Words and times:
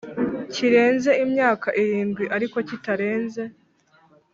Kirenze 0.53 1.11
imyaka 1.25 1.67
irindwi 1.81 2.23
ariko 2.35 2.57
kitarenze 2.67 3.43